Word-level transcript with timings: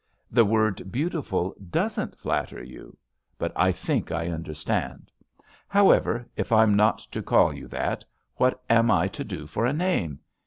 "The 0.31 0.43
word 0.45 0.77
^beautiful' 0.89 1.53
doesn't 1.69 2.17
flatter 2.17 2.63
you. 2.63 2.97
But 3.37 3.51
I 3.55 3.71
think 3.71 4.11
I 4.11 4.29
understand. 4.29 5.11
However, 5.67 6.27
if 6.35 6.51
I'm 6.51 6.75
not 6.75 6.97
to 7.11 7.21
call 7.21 7.53
you 7.53 7.67
that, 7.67 8.03
what 8.37 8.63
am 8.67 8.89
I 8.89 9.07
to 9.09 9.23
do 9.23 9.45
for 9.45 9.63
a 9.67 9.73
name? 9.73 10.19